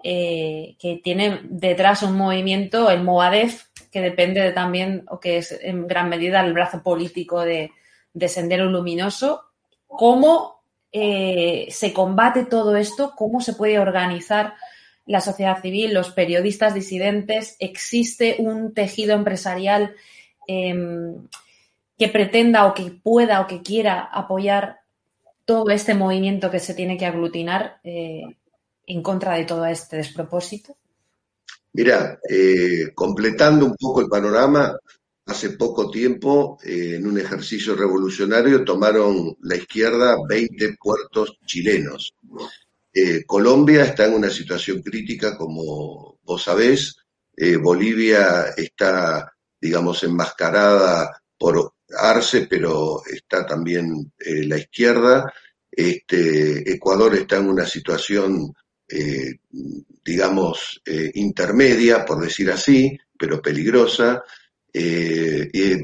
eh, 0.04 0.76
que 0.78 1.00
tiene 1.02 1.40
detrás 1.44 2.02
un 2.02 2.16
movimiento, 2.16 2.90
el 2.90 3.02
Moadef, 3.02 3.64
que 3.90 4.00
depende 4.00 4.40
de 4.40 4.52
también, 4.52 5.04
o 5.08 5.20
que 5.20 5.38
es 5.38 5.52
en 5.62 5.86
gran 5.86 6.08
medida 6.08 6.40
el 6.40 6.52
brazo 6.52 6.82
político 6.82 7.40
de, 7.40 7.70
de 8.12 8.28
Sendero 8.28 8.66
Luminoso. 8.66 9.42
¿Cómo 9.86 10.62
eh, 10.90 11.66
se 11.70 11.92
combate 11.92 12.44
todo 12.44 12.76
esto? 12.76 13.14
¿Cómo 13.16 13.40
se 13.40 13.54
puede 13.54 13.78
organizar 13.78 14.54
la 15.06 15.20
sociedad 15.20 15.60
civil, 15.60 15.92
los 15.92 16.10
periodistas 16.10 16.74
disidentes? 16.74 17.56
¿Existe 17.58 18.36
un 18.38 18.74
tejido 18.74 19.14
empresarial? 19.14 19.94
Que 22.02 22.08
pretenda 22.08 22.66
o 22.66 22.74
que 22.74 22.90
pueda 22.90 23.40
o 23.40 23.46
que 23.46 23.62
quiera 23.62 24.10
apoyar 24.10 24.80
todo 25.44 25.70
este 25.70 25.94
movimiento 25.94 26.50
que 26.50 26.58
se 26.58 26.74
tiene 26.74 26.98
que 26.98 27.06
aglutinar 27.06 27.78
eh, 27.84 28.22
en 28.88 29.02
contra 29.02 29.36
de 29.36 29.44
todo 29.44 29.64
este 29.66 29.98
despropósito? 29.98 30.76
Mira, 31.74 32.18
eh, 32.28 32.90
completando 32.92 33.66
un 33.66 33.76
poco 33.76 34.00
el 34.00 34.08
panorama, 34.08 34.76
hace 35.26 35.50
poco 35.50 35.92
tiempo, 35.92 36.58
eh, 36.64 36.96
en 36.96 37.06
un 37.06 37.20
ejercicio 37.20 37.76
revolucionario, 37.76 38.64
tomaron 38.64 39.36
la 39.42 39.54
izquierda 39.54 40.16
20 40.28 40.76
puertos 40.82 41.38
chilenos. 41.46 42.14
Colombia 43.26 43.84
está 43.84 44.06
en 44.06 44.14
una 44.14 44.28
situación 44.28 44.82
crítica, 44.82 45.38
como 45.38 46.18
vos 46.24 46.42
sabés. 46.42 46.96
Bolivia 47.62 48.48
está, 48.56 49.32
digamos, 49.58 50.02
enmascarada 50.02 51.22
por 51.38 51.72
Arce, 51.96 52.46
pero 52.46 53.02
está 53.04 53.46
también 53.46 54.12
eh, 54.18 54.44
la 54.46 54.58
izquierda. 54.58 55.32
Este, 55.70 56.70
Ecuador 56.70 57.14
está 57.14 57.36
en 57.38 57.48
una 57.48 57.66
situación, 57.66 58.54
eh, 58.88 59.36
digamos, 60.04 60.80
eh, 60.84 61.10
intermedia, 61.14 62.04
por 62.04 62.22
decir 62.22 62.50
así, 62.50 62.98
pero 63.18 63.40
peligrosa. 63.40 64.22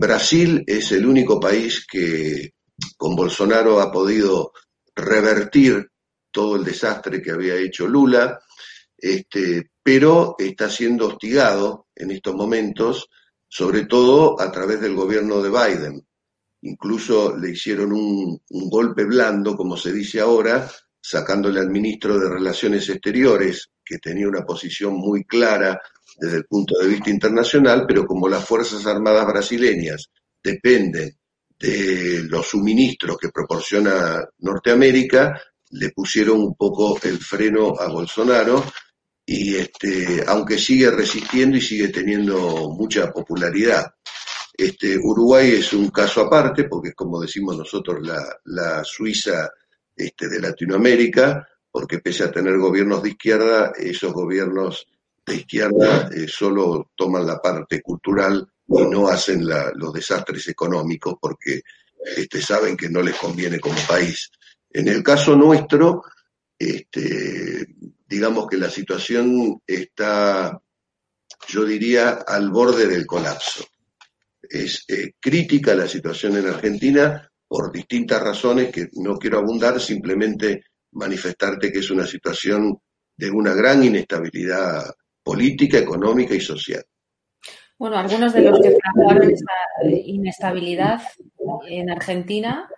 Brasil 0.00 0.65
es 0.67 0.93
el 0.93 1.05
único 1.05 1.38
país 1.38 1.87
que 1.87 2.55
con 2.97 3.15
Bolsonaro 3.15 3.81
ha 3.81 3.93
podido 3.93 4.53
revertir 4.95 5.91
todo 6.31 6.57
el 6.57 6.65
desastre 6.65 7.21
que 7.21 7.33
había 7.33 7.57
hecho 7.57 7.87
Lula, 7.87 8.41
este, 8.97 9.71
pero 9.83 10.37
está 10.38 10.71
siendo 10.71 11.07
hostigado 11.07 11.87
en 11.95 12.11
estos 12.11 12.35
momentos 12.35 13.09
sobre 13.49 13.87
todo 13.87 14.40
a 14.40 14.52
través 14.52 14.81
del 14.81 14.95
gobierno 14.95 15.40
de 15.40 15.50
Biden. 15.50 16.07
Incluso 16.62 17.37
le 17.37 17.50
hicieron 17.50 17.93
un, 17.93 18.40
golpe 18.49 19.05
blando, 19.05 19.57
como 19.57 19.76
se 19.76 19.93
dice 19.93 20.21
ahora, 20.21 20.69
sacándole 21.00 21.61
al 21.61 21.71
ministro 21.71 22.19
de 22.19 22.28
Relaciones 22.28 22.88
Exteriores, 22.88 23.71
que 23.85 23.99
tenía 23.99 24.28
una 24.28 24.45
posición 24.45 24.95
muy 24.95 25.25
clara 25.25 25.81
desde 26.19 26.38
el 26.38 26.45
punto 26.45 26.78
de 26.78 26.88
vista 26.88 27.11
internacional, 27.11 27.85
pero 27.87 28.05
como 28.05 28.28
las 28.28 28.45
Fuerzas 28.45 28.85
Armadas 28.87 29.26
brasileñas 29.26 30.11
dependen 30.43 31.17
de 31.59 32.25
los 32.25 32.47
suministros 32.47 33.17
que 33.17 33.31
proporciona 33.31 34.25
Norteamérica, 34.38 35.40
le 35.71 35.90
pusieron 35.90 36.40
un 36.40 36.55
poco 36.55 36.99
el 37.02 37.19
freno 37.19 37.75
a 37.78 37.88
Bolsonaro 37.88 38.64
y 39.30 39.56
este, 39.56 40.25
aunque 40.26 40.56
sigue 40.56 40.90
resistiendo 40.90 41.58
y 41.58 41.61
sigue 41.61 41.88
teniendo 41.88 42.70
mucha 42.70 43.12
popularidad. 43.12 43.92
Este, 44.56 44.97
Uruguay 44.97 45.50
es 45.52 45.73
un 45.75 45.90
caso 45.90 46.23
aparte, 46.23 46.64
porque 46.64 46.88
es 46.90 46.94
como 46.94 47.20
decimos 47.20 47.56
nosotros 47.56 47.99
la, 48.06 48.25
la 48.47 48.82
Suiza 48.85 49.50
este, 49.94 50.28
de 50.28 50.40
Latinoamérica, 50.40 51.47
porque 51.70 51.99
pese 51.99 52.25
a 52.25 52.32
tener 52.32 52.56
gobiernos 52.58 53.02
de 53.02 53.11
izquierda, 53.11 53.73
esos 53.76 54.12
gobiernos 54.14 54.87
de 55.26 55.35
izquierda 55.37 56.08
eh, 56.11 56.26
solo 56.26 56.90
toman 56.97 57.26
la 57.26 57.37
parte 57.38 57.82
cultural 57.82 58.49
y 58.66 58.82
no 58.87 59.08
hacen 59.08 59.47
la- 59.47 59.73
los 59.75 59.92
desastres 59.92 60.49
económicos 60.49 61.16
porque 61.20 61.61
este, 62.16 62.40
saben 62.40 62.76
que 62.78 62.88
no 62.88 63.02
les 63.02 63.16
conviene 63.16 63.61
como 63.61 63.76
país. 63.87 64.30
En 64.70 64.88
el 64.88 65.02
caso 65.02 65.37
nuestro, 65.37 66.02
este, 66.59 67.67
digamos 68.07 68.47
que 68.49 68.57
la 68.57 68.71
situación 68.71 69.62
está, 69.67 70.61
yo 71.49 71.65
diría, 71.65 72.25
al 72.27 72.50
borde 72.50 72.87
del 72.87 73.07
colapso. 73.07 73.65
Es 74.43 74.85
eh, 74.88 75.12
crítica 75.21 75.75
la 75.75 75.87
situación 75.87 76.37
en 76.37 76.49
Argentina 76.49 77.31
por 77.47 77.73
distintas 77.73 78.23
razones 78.23 78.73
que 78.73 78.88
no 78.95 79.17
quiero 79.17 79.38
abundar, 79.38 79.81
simplemente 79.81 80.65
manifestarte 80.93 81.71
que 81.71 81.79
es 81.79 81.91
una 81.91 82.07
situación 82.07 82.79
de 83.17 83.31
una 83.31 83.55
gran 83.55 83.83
inestabilidad 83.85 84.85
política, 85.23 85.79
económica 85.79 86.35
y 86.35 86.41
social. 86.41 86.85
Bueno, 87.79 87.97
algunos 87.97 88.33
de 88.33 88.43
los 88.43 88.59
que 88.61 88.77
fraguaron 88.77 89.31
eh, 89.31 90.03
inestabilidad 90.07 91.00
en 91.69 91.91
Argentina, 91.91 92.69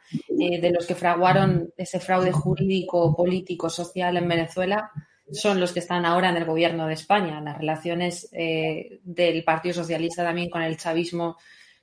eh, 0.41 0.61
de 0.61 0.71
los 0.71 0.87
que 0.87 0.95
fraguaron 0.95 1.73
ese 1.77 2.01
fraude 2.01 2.33
jurídico, 2.33 3.15
político, 3.15 3.69
social 3.69 4.17
en 4.17 4.29
Venezuela, 4.29 4.91
son 5.33 5.61
los 5.61 5.73
que 5.73 5.81
están 5.81 6.05
ahora 6.05 6.31
en 6.31 6.37
el 6.37 6.45
gobierno 6.45 6.87
de 6.87 6.95
España. 6.95 7.41
Las 7.41 7.59
relaciones 7.59 8.29
eh, 8.33 9.01
del 9.05 9.45
Partido 9.45 9.75
Socialista 9.75 10.25
también 10.25 10.51
con 10.51 10.63
el 10.63 10.77
chavismo 10.77 11.37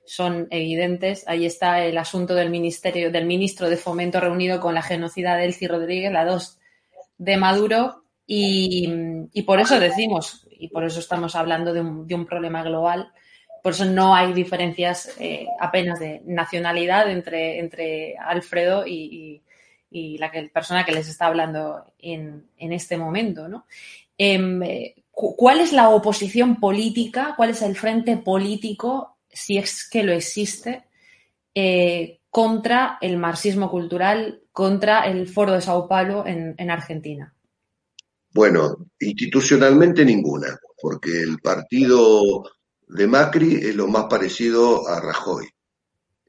son 0.04 0.48
evidentes. 0.50 1.26
Ahí 1.28 1.46
está 1.46 1.84
el 1.84 1.96
asunto 1.98 2.34
del 2.34 2.50
ministerio, 2.50 3.10
del 3.10 3.26
ministro 3.26 3.68
de 3.68 3.76
Fomento 3.76 4.20
reunido 4.20 4.60
con 4.60 4.74
la 4.74 4.82
genocida 4.82 5.36
Delcy 5.36 5.66
Rodríguez, 5.66 6.12
la 6.12 6.24
dos 6.24 6.58
de 7.18 7.36
Maduro, 7.36 8.04
y, 8.30 9.42
por 9.46 9.58
eso 9.58 9.80
decimos, 9.80 10.46
y 10.50 10.68
por 10.68 10.84
eso 10.84 11.00
estamos 11.00 11.34
hablando 11.34 11.72
de 11.72 11.82
de 11.82 12.14
un 12.14 12.26
problema 12.26 12.62
global, 12.62 13.10
por 13.62 13.72
eso 13.72 13.84
no 13.84 14.14
hay 14.14 14.32
diferencias 14.32 15.14
eh, 15.18 15.46
apenas 15.60 15.98
de 16.00 16.22
nacionalidad 16.26 17.10
entre, 17.10 17.58
entre 17.58 18.16
Alfredo 18.16 18.86
y, 18.86 19.42
la 19.90 20.30
persona 20.52 20.84
que 20.84 20.92
les 20.92 21.08
está 21.08 21.26
hablando 21.26 21.92
en, 21.98 22.44
en 22.58 22.72
este 22.72 22.96
momento. 22.98 23.48
¿no? 23.48 23.66
Em, 24.18 24.60
cu- 25.10 25.34
¿Cuál 25.34 25.60
es 25.60 25.72
la 25.72 25.88
oposición 25.88 26.60
política? 26.60 27.32
¿Cuál 27.36 27.50
es 27.50 27.62
el 27.62 27.74
frente 27.74 28.18
político, 28.18 29.16
si 29.30 29.56
es 29.56 29.88
que 29.88 30.02
lo 30.02 30.12
existe, 30.12 30.84
eh, 31.54 32.20
contra 32.30 32.98
el 33.00 33.16
marxismo 33.16 33.70
cultural, 33.70 34.42
contra 34.52 35.06
el 35.06 35.26
Foro 35.26 35.52
de 35.52 35.62
Sao 35.62 35.88
Paulo 35.88 36.26
en, 36.26 36.54
en 36.58 36.70
Argentina? 36.70 37.34
Bueno, 38.34 38.76
institucionalmente 39.00 40.04
ninguna, 40.04 40.58
porque 40.80 41.22
el 41.22 41.38
partido 41.38 42.44
de 42.88 43.06
Macri 43.06 43.56
es 43.56 43.74
lo 43.74 43.86
más 43.86 44.06
parecido 44.08 44.88
a 44.88 45.00
Rajoy, 45.00 45.46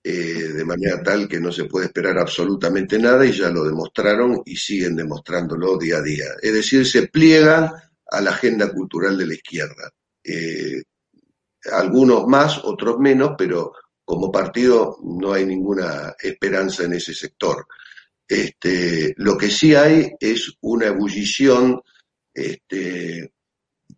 eh, 0.04 0.12
de 0.12 0.66
manera 0.66 1.01
tal 1.01 1.28
que 1.28 1.39
no 1.39 1.51
se 1.51 1.66
puede 1.66 1.88
esperar 1.88 2.18
absolutamente 2.18 3.00
nada 3.00 3.25
y 3.25 3.32
ya 3.32 3.50
lo 3.50 3.63
demostraron 3.63 4.42
y 4.46 4.56
siguen 4.56 4.96
demostrándolo 4.96 5.78
día 5.78 5.98
a 5.98 6.01
día. 6.01 6.25
Es 6.42 6.54
decir, 6.54 6.86
se 6.86 7.08
pliegan 7.08 7.72
a 8.12 8.22
la 8.22 8.32
agenda 8.32 8.72
cultural 8.72 9.18
de 9.18 9.28
la 9.28 9.34
izquierda. 9.34 9.92
Eh, 10.24 10.84
algunos 11.72 12.28
más, 12.28 12.60
otros 12.63 13.00
menos, 13.00 13.32
pero 13.38 13.74
como 14.04 14.32
partido 14.32 14.98
no 15.04 15.34
hay 15.34 15.46
ninguna 15.46 16.16
esperanza 16.22 16.84
en 16.84 16.94
ese 16.94 17.13
sector. 17.13 17.67
Este, 18.28 19.13
lo 19.17 19.38
que 19.38 19.50
sí 19.50 19.76
hay 19.76 20.12
es 20.19 20.54
una 20.62 20.88
ebullición 20.88 21.82
este, 22.34 23.34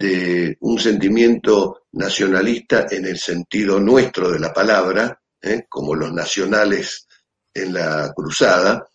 de 0.02 0.58
un 0.62 0.80
sentimiento 0.80 1.84
nacionalista 1.94 2.88
en 2.90 3.06
el 3.06 3.18
sentido 3.18 3.80
nuestro 3.80 4.32
de 4.32 4.40
la 4.40 4.52
palabra, 4.52 5.22
¿eh? 5.42 5.66
como 5.70 5.96
los 5.96 6.12
nacionales 6.12 7.08
en 7.54 7.74
la 7.74 8.12
cruzada, 8.16 8.88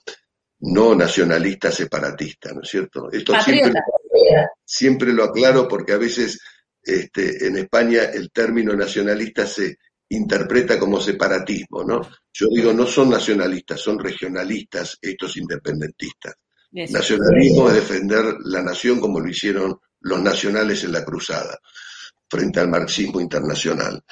no 0.61 0.95
nacionalista 0.95 1.71
separatista, 1.71 2.53
¿no 2.53 2.62
es 2.62 2.69
cierto? 2.69 3.11
Esto 3.12 3.35
siempre, 3.40 3.81
siempre 4.64 5.12
lo 5.12 5.25
aclaro 5.25 5.69
porque 5.69 5.92
a 5.92 5.99
veces 5.99 6.40
este, 6.83 7.47
en 7.47 7.59
España 7.59 8.05
el 8.05 8.31
término 8.31 8.75
nacionalista 8.75 9.47
se 9.47 9.77
interpreta 10.09 10.79
como 10.79 11.01
separatismo, 11.01 11.85
¿no? 11.85 12.01
Yo 12.33 12.47
digo, 12.55 12.73
no 12.73 12.87
son 12.87 13.11
nacionalistas, 13.11 13.81
son 13.81 13.99
regionalistas 13.99 14.99
estos 15.01 15.37
independentistas. 15.37 16.35
Nacionalismo 16.73 17.69
es 17.69 17.75
defender 17.77 18.37
la 18.45 18.62
nación 18.62 19.01
como 19.01 19.21
lo 19.21 19.29
hicieron 19.29 19.79
los 20.00 20.20
nacionales 20.20 20.85
en 20.85 20.92
la 20.92 21.04
cruzada, 21.04 21.59
frente 22.28 22.61
al 22.61 22.68
marxismo 22.68 23.20
internacional. 23.20 24.02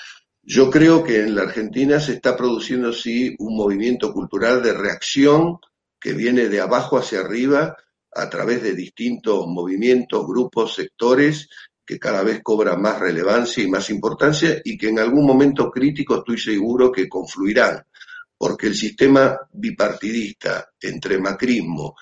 Yo 0.43 0.71
creo 0.71 1.03
que 1.03 1.21
en 1.21 1.35
la 1.35 1.43
Argentina 1.43 1.99
se 1.99 2.13
está 2.13 2.37
produciendo, 2.37 2.93
sí, 2.93 3.35
un 3.39 3.57
movimiento 3.57 4.13
cultural 4.13 4.63
de 4.63 4.75
reacción 4.75 5.59
que 5.99 6.13
viene 6.13 6.49
de 6.49 6.61
abajo 6.61 6.99
hacia 6.99 7.21
arriba 7.21 7.77
a 8.13 8.29
través 8.29 8.63
de 8.63 8.75
distintos 8.75 9.47
movimientos, 9.47 10.27
grupos, 10.27 10.75
sectores, 10.75 11.49
que 11.85 11.99
cada 11.99 12.23
vez 12.23 12.43
cobra 12.43 12.77
más 12.77 12.99
relevancia 12.99 13.63
y 13.63 13.69
más 13.69 13.91
importancia 13.91 14.61
y 14.65 14.77
que 14.77 14.89
en 14.89 14.99
algún 14.99 15.27
momento 15.27 15.71
crítico 15.71 16.17
estoy 16.17 16.39
seguro 16.39 16.91
que 16.91 17.09
confluirán, 17.09 17.83
porque 18.37 18.69
el 18.69 18.75
sistema 18.75 19.39
bipartidista 19.53 20.73
entre 20.81 21.19
macrismo 21.19 21.95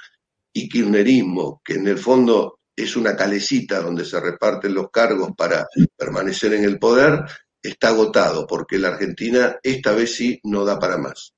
y 0.52 0.68
kirchnerismo, 0.68 1.60
que 1.64 1.74
en 1.74 1.88
el 1.88 1.98
fondo 1.98 2.60
es 2.76 2.96
una 2.96 3.16
calecita 3.16 3.80
donde 3.80 4.04
se 4.04 4.20
reparten 4.20 4.74
los 4.74 4.90
cargos 4.90 5.30
para 5.36 5.66
permanecer 5.96 6.54
en 6.54 6.64
el 6.64 6.78
poder, 6.78 7.24
está 7.62 7.88
agotado, 7.88 8.46
porque 8.46 8.78
la 8.78 8.88
Argentina 8.88 9.58
esta 9.62 9.92
vez 9.92 10.14
sí 10.14 10.40
no 10.44 10.64
da 10.64 10.78
para 10.78 10.98
más. 10.98 11.34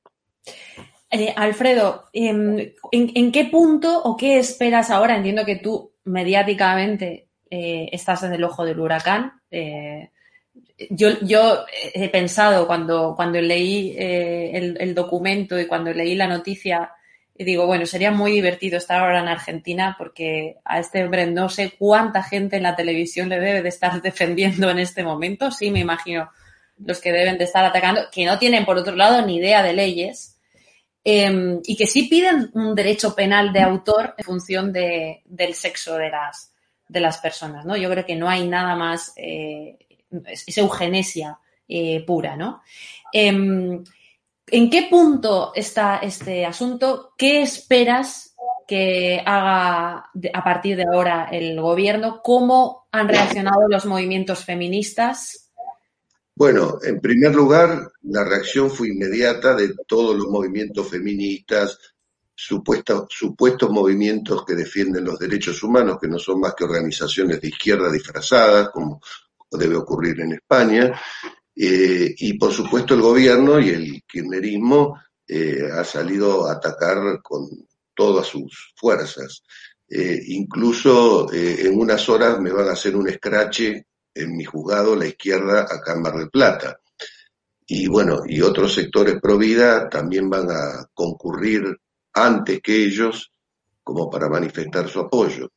Eh, 1.11 1.33
Alfredo, 1.37 2.07
em, 2.13 2.73
¿en, 2.91 3.33
qué 3.33 3.45
punto 3.45 4.03
o 4.03 4.17
qué 4.17 4.39
esperas 4.39 4.91
ahora? 4.91 5.17
Entiendo 5.17 5.45
que 5.45 5.57
tú 5.57 5.93
mediáticamente 6.05 7.29
eh, 7.51 7.89
estás 7.93 8.25
en 8.25 8.33
el 8.33 8.45
ojo 8.45 8.65
del 8.65 8.81
huracán. 8.81 9.33
eh, 9.51 10.11
yo, 10.91 11.21
yo 11.21 11.65
he 11.95 12.09
pensado 12.09 12.67
cuando, 12.67 13.15
cuando 13.15 13.41
leí 13.41 13.95
el 13.97 14.95
documento 14.95 15.59
y 15.59 15.67
cuando 15.67 15.93
leí 15.93 16.17
la 16.17 16.27
noticia, 16.27 16.91
y 17.37 17.45
digo, 17.45 17.67
bueno, 17.67 17.85
sería 17.85 18.13
muy 18.13 18.33
divertido 18.33 18.79
estar 18.79 19.01
ahora 19.01 19.21
en 19.21 19.29
Argentina 19.29 19.97
porque 19.99 20.59
a 20.65 20.79
este 20.79 21.05
hombre 21.05 21.27
no 21.27 21.49
sé 21.49 21.75
cuánta 21.77 22.23
gente 22.23 22.57
en 22.57 22.63
la 22.63 22.77
televisión 22.77 23.29
le 23.29 23.41
debe 23.41 23.63
de 23.63 23.69
estar 23.69 24.01
defendiendo 24.03 24.71
en 24.71 24.79
este 24.79 25.03
momento. 25.03 25.51
Sí, 25.51 25.71
me 25.71 25.81
imagino 25.81 26.31
los 26.79 27.01
que 27.01 27.13
deben 27.13 27.39
de 27.39 27.45
estar 27.45 27.65
atacando, 27.65 28.03
que 28.13 28.25
no 28.25 28.39
tienen 28.39 28.65
por 28.65 28.77
otro 28.77 28.95
lado 28.95 29.25
ni 29.27 29.37
idea 29.37 29.63
de 29.63 29.73
leyes 29.73 30.39
eh, 31.05 31.61
y 31.65 31.77
que 31.77 31.87
sí 31.87 32.05
piden 32.05 32.51
un 32.55 32.75
derecho 32.75 33.15
penal 33.15 33.53
de 33.53 33.61
autor 33.61 34.15
en 34.17 34.25
función 34.25 34.73
de, 34.73 35.23
del 35.25 35.55
sexo 35.55 35.97
de 35.97 36.11
las, 36.11 36.53
de 36.89 37.01
las 37.01 37.19
personas, 37.19 37.65
¿no? 37.65 37.77
Yo 37.77 37.91
creo 37.91 38.07
que 38.07 38.17
no 38.17 38.29
hay 38.29 38.49
nada 38.49 38.75
más, 38.75 39.13
eh, 39.17 39.77
es, 40.27 40.45
es 40.47 40.59
eugenesia 40.59 41.39
eh, 41.69 42.05
pura, 42.05 42.37
¿no? 42.37 42.63
¿En 44.57 44.71
qué 44.71 44.87
punto 44.89 45.51
está 45.53 45.97
este 45.97 46.47
asunto? 46.47 47.15
¿Qué 47.19 47.43
esperas 47.43 48.37
que 48.69 49.21
haga 49.27 50.13
a 50.33 50.45
partir 50.45 50.77
de 50.77 50.85
ahora 50.85 51.27
el 51.33 51.61
gobierno? 51.61 52.21
¿Cómo 52.23 52.87
han 52.93 53.09
reaccionado 53.09 53.67
los 53.69 53.85
movimientos 53.85 54.45
feministas? 54.45 55.51
Bueno, 56.37 56.79
en 56.85 57.01
primer 57.01 57.35
lugar, 57.35 57.91
la 58.03 58.23
reacción 58.23 58.71
fue 58.71 58.91
inmediata 58.91 59.57
de 59.57 59.75
todos 59.89 60.15
los 60.15 60.29
movimientos 60.29 60.89
feministas, 60.89 61.77
supuestos 62.37 63.71
movimientos 63.71 64.45
que 64.45 64.55
defienden 64.55 65.05
los 65.05 65.19
derechos 65.19 65.65
humanos, 65.65 65.99
que 66.01 66.07
no 66.07 66.21
son 66.21 66.39
más 66.39 66.55
que 66.55 66.63
organizaciones 66.63 67.41
de 67.41 67.49
izquierda 67.49 67.91
disfrazadas, 67.91 68.69
como 68.69 69.01
debe 69.51 69.75
ocurrir 69.75 70.21
en 70.21 70.35
España, 70.35 70.93
eh, 71.57 72.15
y 72.17 72.39
por 72.39 72.53
supuesto 72.53 72.95
el 72.95 73.01
gobierno 73.01 73.61
y 73.61 73.71
el 73.71 74.03
kirchnerismo 74.03 74.99
eh, 75.27 75.69
ha 75.73 75.85
salido 75.85 76.47
a 76.47 76.53
atacar 76.53 77.23
con 77.23 77.49
todas 77.95 78.27
sus 78.27 78.73
fuerzas. 78.77 79.43
Eh, 79.89 80.21
incluso 80.27 81.33
eh, 81.33 81.67
en 81.67 81.79
unas 81.79 82.09
horas 82.09 82.41
me 82.41 82.51
van 82.51 82.69
a 82.69 82.73
hacer 82.73 82.97
un 82.97 83.09
escrache 83.09 83.87
en 84.15 84.37
mi 84.37 84.45
juzgado, 84.45 84.97
la 84.97 85.07
izquierda, 85.07 85.63
acá 85.63 85.95
en 85.95 86.03
Mar 86.03 86.17
del 86.17 86.31
Plata. 86.31 86.81
Y 87.67 87.87
bueno, 87.87 88.23
y 88.27 88.41
otros 88.41 88.75
sectores 88.75 89.21
pro 89.21 89.39
vida 89.39 89.89
también 89.89 90.29
van 90.29 90.51
a 90.51 90.87
concurrir 90.93 91.65
antes 92.13 92.61
que 92.61 92.85
ellos 92.85 93.31
como 93.83 94.11
para 94.11 94.29
manifestar 94.29 94.89
su 94.89 95.01
apoyo. 95.01 95.53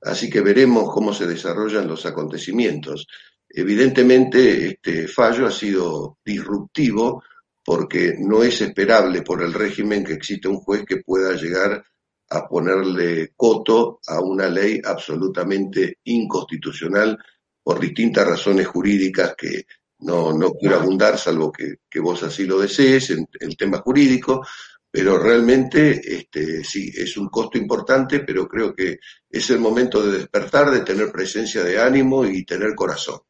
Así 0.00 0.28
que 0.28 0.40
veremos 0.40 0.92
cómo 0.92 1.12
se 1.14 1.26
desarrollan 1.26 1.86
los 1.86 2.04
acontecimientos. 2.06 3.06
Evidentemente, 3.54 4.68
este 4.68 5.06
fallo 5.06 5.46
ha 5.46 5.50
sido 5.50 6.18
disruptivo 6.24 7.22
porque 7.62 8.14
no 8.18 8.42
es 8.42 8.62
esperable 8.62 9.20
por 9.20 9.42
el 9.42 9.52
régimen 9.52 10.02
que 10.02 10.14
exista 10.14 10.48
un 10.48 10.56
juez 10.56 10.84
que 10.86 11.02
pueda 11.02 11.34
llegar 11.34 11.84
a 12.30 12.48
ponerle 12.48 13.34
coto 13.36 14.00
a 14.06 14.20
una 14.20 14.48
ley 14.48 14.80
absolutamente 14.82 15.98
inconstitucional 16.04 17.18
por 17.62 17.78
distintas 17.78 18.26
razones 18.26 18.66
jurídicas 18.66 19.34
que 19.36 19.66
no, 19.98 20.32
no 20.32 20.52
quiero 20.54 20.76
abundar, 20.76 21.18
salvo 21.18 21.52
que, 21.52 21.74
que 21.90 22.00
vos 22.00 22.22
así 22.22 22.44
lo 22.46 22.58
desees 22.58 23.10
en 23.10 23.28
el 23.38 23.56
tema 23.56 23.78
jurídico, 23.78 24.44
pero 24.90 25.18
realmente 25.18 26.00
este, 26.16 26.64
sí, 26.64 26.90
es 26.94 27.18
un 27.18 27.28
costo 27.28 27.58
importante, 27.58 28.20
pero 28.20 28.48
creo 28.48 28.74
que 28.74 28.98
es 29.28 29.50
el 29.50 29.58
momento 29.58 30.02
de 30.02 30.18
despertar, 30.18 30.70
de 30.70 30.80
tener 30.80 31.12
presencia 31.12 31.62
de 31.62 31.78
ánimo 31.78 32.24
y 32.24 32.44
tener 32.44 32.74
corazón. 32.74 33.20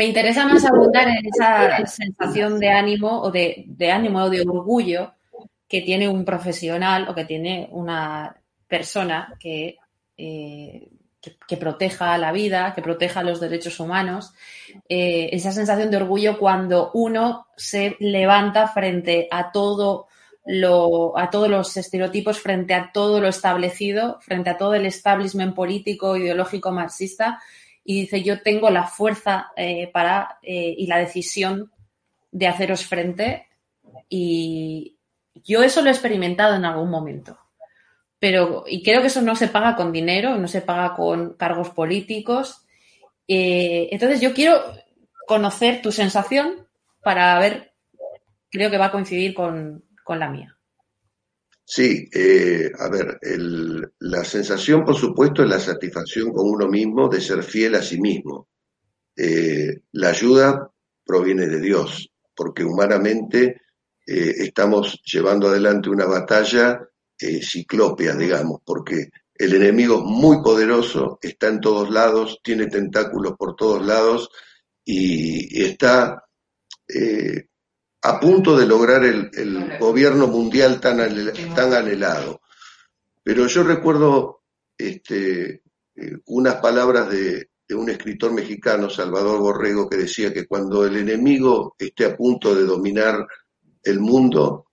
Me 0.00 0.06
interesa 0.06 0.46
más 0.46 0.64
abundar 0.64 1.08
en 1.08 1.26
esa 1.26 1.86
sensación 1.86 2.58
de 2.58 2.70
ánimo 2.70 3.20
o 3.20 3.30
de, 3.30 3.66
ánimo 3.92 4.20
o 4.20 4.30
de 4.30 4.40
orgullo 4.40 5.12
que 5.68 5.82
tiene 5.82 6.08
un 6.08 6.24
profesional 6.24 7.06
o 7.06 7.14
que 7.14 7.26
tiene 7.26 7.68
una 7.70 8.34
persona 8.66 9.36
que, 9.38 9.76
eh, 10.16 10.88
que 11.46 11.56
proteja 11.58 12.16
la 12.16 12.32
vida, 12.32 12.72
que 12.74 12.80
proteja 12.80 13.22
los 13.22 13.40
derechos 13.40 13.78
humanos. 13.78 14.32
Eh, 14.88 15.28
esa 15.32 15.52
sensación 15.52 15.90
de 15.90 15.98
orgullo 15.98 16.38
cuando 16.38 16.92
uno 16.94 17.48
se 17.54 17.98
levanta 18.00 18.68
frente 18.68 19.28
a 19.30 19.52
todo 19.52 20.06
lo, 20.46 21.18
a 21.18 21.28
todos 21.28 21.50
los 21.50 21.76
estereotipos, 21.76 22.40
frente 22.40 22.72
a 22.72 22.90
todo 22.90 23.20
lo 23.20 23.28
establecido, 23.28 24.18
frente 24.22 24.48
a 24.48 24.56
todo 24.56 24.72
el 24.72 24.86
establishment 24.86 25.54
político, 25.54 26.16
ideológico, 26.16 26.70
marxista, 26.70 27.38
y 27.90 28.02
dice 28.02 28.22
yo 28.22 28.40
tengo 28.40 28.70
la 28.70 28.86
fuerza 28.86 29.50
eh, 29.56 29.90
para 29.92 30.38
eh, 30.42 30.76
y 30.78 30.86
la 30.86 30.98
decisión 30.98 31.72
de 32.30 32.46
haceros 32.46 32.86
frente. 32.86 33.48
Y 34.08 34.96
yo 35.34 35.64
eso 35.64 35.82
lo 35.82 35.88
he 35.88 35.90
experimentado 35.90 36.54
en 36.54 36.64
algún 36.64 36.88
momento. 36.88 37.36
Pero 38.20 38.62
y 38.68 38.84
creo 38.84 39.00
que 39.00 39.08
eso 39.08 39.22
no 39.22 39.34
se 39.34 39.48
paga 39.48 39.74
con 39.74 39.90
dinero 39.90 40.36
no 40.36 40.46
se 40.46 40.60
paga 40.60 40.94
con 40.94 41.34
cargos 41.34 41.70
políticos. 41.70 42.64
Eh, 43.26 43.88
entonces 43.90 44.20
yo 44.20 44.34
quiero 44.34 44.62
conocer 45.26 45.82
tu 45.82 45.90
sensación 45.90 46.68
para 47.02 47.40
ver 47.40 47.72
creo 48.50 48.70
que 48.70 48.78
va 48.78 48.86
a 48.86 48.92
coincidir 48.92 49.34
con, 49.34 49.84
con 50.04 50.20
la 50.20 50.28
mía 50.28 50.59
Sí, 51.72 52.08
eh, 52.12 52.72
a 52.76 52.88
ver, 52.88 53.16
el, 53.22 53.92
la 54.00 54.24
sensación, 54.24 54.84
por 54.84 54.96
supuesto, 54.96 55.44
es 55.44 55.48
la 55.48 55.60
satisfacción 55.60 56.32
con 56.32 56.50
uno 56.50 56.66
mismo 56.66 57.08
de 57.08 57.20
ser 57.20 57.44
fiel 57.44 57.76
a 57.76 57.82
sí 57.82 58.00
mismo. 58.00 58.48
Eh, 59.14 59.82
la 59.92 60.08
ayuda 60.08 60.68
proviene 61.04 61.46
de 61.46 61.60
Dios, 61.60 62.10
porque 62.34 62.64
humanamente 62.64 63.60
eh, 64.04 64.34
estamos 64.38 65.00
llevando 65.04 65.46
adelante 65.46 65.90
una 65.90 66.06
batalla 66.06 66.80
eh, 67.16 67.40
ciclópea, 67.40 68.16
digamos, 68.16 68.62
porque 68.66 69.10
el 69.32 69.54
enemigo 69.54 69.98
es 69.98 70.04
muy 70.06 70.42
poderoso, 70.42 71.20
está 71.22 71.46
en 71.46 71.60
todos 71.60 71.88
lados, 71.88 72.40
tiene 72.42 72.66
tentáculos 72.66 73.34
por 73.38 73.54
todos 73.54 73.86
lados 73.86 74.28
y, 74.84 75.56
y 75.56 75.66
está 75.66 76.24
a 78.02 78.18
punto 78.18 78.56
de 78.56 78.66
lograr 78.66 79.04
el, 79.04 79.30
el 79.34 79.78
gobierno 79.78 80.26
mundial 80.26 80.80
tan, 80.80 80.98
anhel- 80.98 81.54
tan 81.54 81.72
anhelado. 81.74 82.40
Pero 83.22 83.46
yo 83.46 83.62
recuerdo 83.62 84.42
este, 84.76 85.62
eh, 85.94 86.16
unas 86.26 86.56
palabras 86.56 87.10
de, 87.10 87.50
de 87.68 87.74
un 87.74 87.90
escritor 87.90 88.32
mexicano, 88.32 88.88
Salvador 88.88 89.38
Borrego, 89.40 89.88
que 89.88 89.98
decía 89.98 90.32
que 90.32 90.46
cuando 90.46 90.86
el 90.86 90.96
enemigo 90.96 91.76
esté 91.78 92.06
a 92.06 92.16
punto 92.16 92.54
de 92.54 92.64
dominar 92.64 93.26
el 93.82 94.00
mundo, 94.00 94.66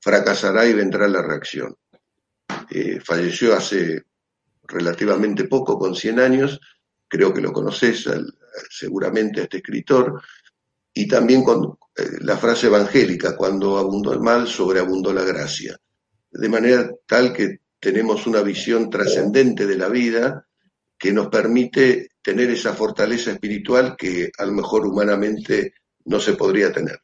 fracasará 0.00 0.66
y 0.66 0.74
vendrá 0.74 1.06
la 1.08 1.22
reacción. 1.22 1.76
Eh, 2.70 3.00
falleció 3.00 3.54
hace 3.54 4.04
relativamente 4.64 5.44
poco, 5.44 5.78
con 5.78 5.94
100 5.94 6.20
años, 6.20 6.60
creo 7.06 7.32
que 7.32 7.40
lo 7.40 7.52
conoces 7.52 8.06
al- 8.08 8.34
seguramente 8.68 9.40
a 9.40 9.44
este 9.44 9.58
escritor, 9.58 10.20
y 10.92 11.06
también 11.06 11.44
con 11.44 11.78
la 12.20 12.36
frase 12.36 12.66
evangélica, 12.66 13.36
cuando 13.36 13.78
abundó 13.78 14.12
el 14.12 14.20
mal, 14.20 14.46
sobreabundó 14.46 15.12
la 15.12 15.24
gracia. 15.24 15.76
De 16.30 16.48
manera 16.48 16.90
tal 17.06 17.32
que 17.32 17.58
tenemos 17.80 18.26
una 18.26 18.42
visión 18.42 18.90
trascendente 18.90 19.66
de 19.66 19.76
la 19.76 19.88
vida 19.88 20.46
que 20.98 21.12
nos 21.12 21.28
permite 21.28 22.08
tener 22.22 22.50
esa 22.50 22.74
fortaleza 22.74 23.30
espiritual 23.30 23.96
que 23.96 24.30
a 24.36 24.44
lo 24.44 24.52
mejor 24.52 24.86
humanamente 24.86 25.74
no 26.04 26.18
se 26.18 26.34
podría 26.34 26.72
tener. 26.72 26.98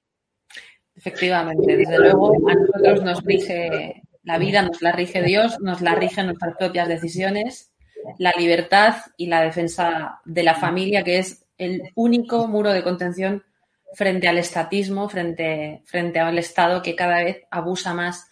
Efectivamente, 0.97 1.77
desde 1.77 1.99
luego 1.99 2.35
a 2.49 2.55
nosotros 2.55 3.03
nos 3.03 3.25
rige 3.25 4.03
la 4.23 4.39
vida, 4.39 4.63
nos 4.63 4.83
la 4.83 4.93
rige 4.93 5.23
Dios, 5.23 5.59
nos 5.61 5.81
la 5.81 5.95
rigen 5.95 6.27
nuestras 6.27 6.57
propias 6.57 6.89
decisiones, 6.89 7.73
la 8.19 8.33
libertad 8.37 8.97
y 9.17 9.27
la 9.27 9.43
defensa 9.43 10.21
de 10.25 10.43
la 10.43 10.55
familia, 10.55 11.03
que 11.03 11.19
es 11.19 11.45
el 11.59 11.83
único 11.95 12.47
muro 12.49 12.73
de 12.73 12.83
contención 12.83 13.45
frente 13.95 14.29
al 14.29 14.39
estatismo, 14.39 15.09
frente, 15.09 15.83
frente 15.87 16.21
al 16.21 16.39
Estado 16.39 16.83
que 16.83 16.95
cada 16.95 17.23
vez 17.23 17.43
abusa 17.51 17.95
más 17.95 18.29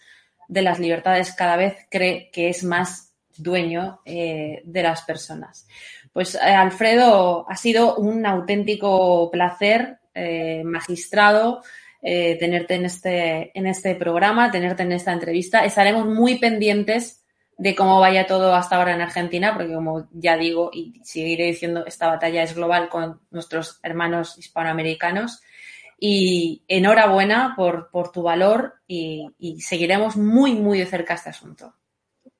de 0.47 0.61
las 0.61 0.79
libertades, 0.79 1.33
cada 1.33 1.55
vez 1.55 1.75
cree 1.89 2.29
que 2.31 2.49
es 2.49 2.63
más 2.63 3.13
dueño 3.37 4.01
eh, 4.05 4.61
de 4.63 4.83
las 4.83 5.01
personas. 5.03 5.67
Pues 6.11 6.35
eh, 6.35 6.39
Alfredo, 6.39 7.45
ha 7.49 7.55
sido 7.55 7.95
un 7.95 8.25
auténtico 8.25 9.29
placer, 9.31 9.99
eh, 10.13 10.61
magistrado, 10.63 11.63
tenerte 12.01 12.75
en 12.75 12.83
este, 12.83 13.57
en 13.57 13.65
este 13.65 13.95
programa, 13.95 14.51
tenerte 14.51 14.83
en 14.83 14.91
esta 14.91 15.13
entrevista. 15.13 15.63
Estaremos 15.63 16.05
muy 16.05 16.37
pendientes 16.37 17.23
de 17.57 17.75
cómo 17.75 18.01
vaya 18.01 18.27
todo 18.27 18.53
hasta 18.53 18.75
ahora 18.75 18.93
en 18.93 18.99
Argentina, 18.99 19.53
porque 19.53 19.73
como 19.73 20.09
ya 20.11 20.35
digo 20.35 20.69
y 20.73 20.99
seguiré 21.05 21.45
diciendo, 21.45 21.85
esta 21.85 22.07
batalla 22.07 22.43
es 22.43 22.55
global 22.55 22.89
con 22.89 23.21
nuestros 23.31 23.79
hermanos 23.83 24.37
hispanoamericanos. 24.37 25.41
Y 26.05 26.65
enhorabuena 26.67 27.53
por, 27.55 27.89
por 27.89 28.11
tu 28.11 28.23
valor 28.23 28.73
y, 28.85 29.25
y 29.37 29.61
seguiremos 29.61 30.17
muy, 30.17 30.53
muy 30.53 30.79
de 30.79 30.85
cerca 30.85 31.13
este 31.13 31.29
asunto. 31.29 31.75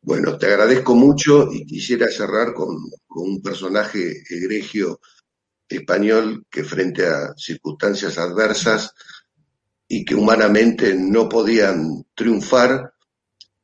Bueno, 0.02 0.38
te 0.38 0.48
agradezco 0.48 0.96
mucho 0.96 1.50
y 1.50 1.66
quisiera 1.66 2.08
cerrar 2.10 2.54
con, 2.54 2.76
con 3.08 3.24
un 3.30 3.42
personaje 3.42 4.22
egregio 4.30 5.00
español 5.70 6.46
que 6.50 6.66
frente 6.66 7.08
a 7.08 7.34
circunstancias 7.38 8.18
adversas 8.18 8.94
y 9.88 10.04
que 10.04 10.16
humanamente 10.16 10.94
no 10.94 11.30
podían 11.30 12.04
triunfar, 12.14 12.94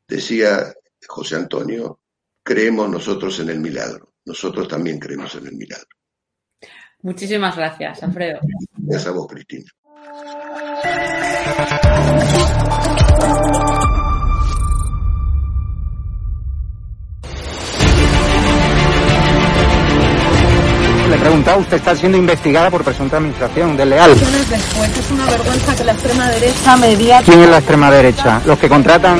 decía 0.08 0.74
José 1.10 1.36
Antonio, 1.36 2.00
creemos 2.42 2.90
nosotros 2.90 3.38
en 3.42 3.50
el 3.50 3.60
milagro. 3.60 4.14
Nosotros 4.24 4.66
también 4.66 4.98
creemos 4.98 5.36
en 5.36 5.48
el 5.48 5.56
milagro. 5.56 5.90
Muchísimas 7.02 7.58
gracias, 7.58 8.02
Alfredo. 8.02 8.40
Gracias 8.78 9.08
a 9.08 9.12
vos, 9.12 9.28
Cristina. 9.28 9.70
Le 10.82 10.88
he 21.16 21.20
preguntado, 21.20 21.60
usted 21.60 21.78
está 21.78 21.96
siendo 21.96 22.18
investigada 22.18 22.70
por 22.70 22.84
presunta 22.84 23.18
administración 23.18 23.76
desleal. 23.76 24.12
Después 24.12 24.98
es 24.98 25.12
una 25.12 25.26
vergüenza 25.26 25.76
que 25.76 25.84
la 25.84 25.92
extrema 25.92 26.30
derecha 26.30 26.78
media 26.78 27.22
¿Quién 27.26 27.42
es 27.42 27.50
la 27.50 27.58
extrema 27.58 27.92
derecha? 27.92 28.42
Los 28.46 28.58
que 28.60 28.70
contratan 28.70 29.20